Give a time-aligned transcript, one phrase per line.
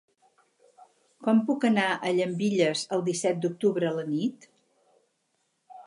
[1.27, 4.53] Com puc anar a Llambilles el disset d'octubre a la nit?